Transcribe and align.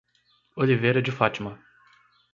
Oliveira 0.55 0.99
de 0.99 1.11
Fátima 1.11 1.63